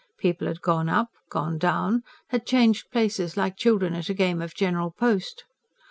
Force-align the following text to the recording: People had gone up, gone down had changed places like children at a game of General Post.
People 0.17 0.47
had 0.47 0.61
gone 0.63 0.89
up, 0.89 1.09
gone 1.29 1.59
down 1.59 2.01
had 2.29 2.47
changed 2.47 2.89
places 2.89 3.37
like 3.37 3.55
children 3.55 3.93
at 3.93 4.09
a 4.09 4.15
game 4.15 4.41
of 4.41 4.55
General 4.55 4.89
Post. 4.89 5.43